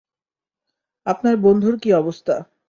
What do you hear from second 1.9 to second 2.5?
অবস্থা?